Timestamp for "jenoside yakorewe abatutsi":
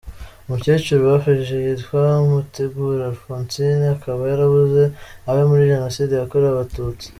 5.71-7.07